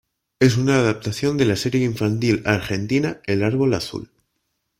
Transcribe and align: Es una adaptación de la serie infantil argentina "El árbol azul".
Es 0.39 0.57
una 0.57 0.77
adaptación 0.79 1.37
de 1.37 1.45
la 1.45 1.55
serie 1.55 1.85
infantil 1.85 2.41
argentina 2.47 3.21
"El 3.27 3.43
árbol 3.43 3.75
azul". 3.75 4.09